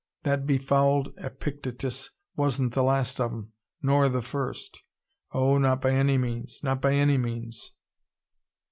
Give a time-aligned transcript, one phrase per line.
[0.23, 3.53] "That be fouled Epictetus wasn't the last of 'em
[3.83, 4.81] nor the first.
[5.31, 7.75] Oh, not by any means, not by any means."